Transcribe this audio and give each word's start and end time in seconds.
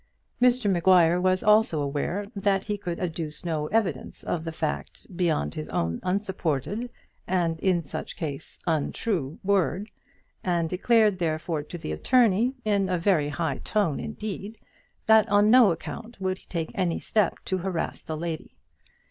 Mr 0.41 0.67
Maguire 0.67 1.21
was 1.21 1.43
also 1.43 1.79
aware 1.79 2.25
that 2.35 2.63
he 2.63 2.75
could 2.75 2.99
adduce 2.99 3.45
no 3.45 3.67
evidence 3.67 4.23
of 4.23 4.45
the 4.45 4.51
fact 4.51 5.05
beyond 5.15 5.53
his 5.53 5.69
own 5.69 5.99
unsupported, 6.01 6.89
and, 7.27 7.59
in 7.59 7.83
such 7.83 8.15
case, 8.15 8.57
untrue 8.65 9.37
word, 9.43 9.91
and 10.43 10.67
declared 10.71 11.19
therefore 11.19 11.61
to 11.61 11.77
the 11.77 11.91
attorney, 11.91 12.55
in 12.65 12.89
a 12.89 12.97
very 12.97 13.29
high 13.29 13.59
tone 13.59 13.99
indeed, 13.99 14.57
that 15.05 15.29
on 15.29 15.51
no 15.51 15.69
account 15.69 16.19
would 16.19 16.39
he 16.39 16.47
take 16.47 16.71
any 16.73 16.99
step 16.99 17.37
to 17.45 17.59
harass 17.59 18.01
the 18.01 18.17
lady. 18.17 18.57